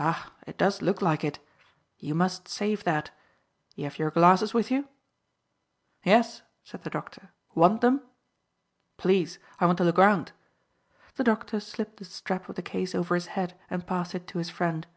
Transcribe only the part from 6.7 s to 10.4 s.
the doctor. "Want them?" "Please. I want to look round."